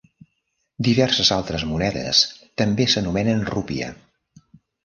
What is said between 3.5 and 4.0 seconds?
rupia.